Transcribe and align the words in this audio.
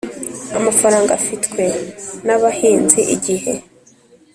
Amafaranga 0.57 1.11
afitwe 1.19 1.63
n 2.25 2.27
abahinzi 2.35 3.01
igihe 3.15 3.53